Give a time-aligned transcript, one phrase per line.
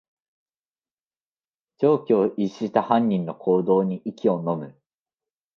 [1.77, 4.73] 常軌を逸した犯人の行動に息をのむ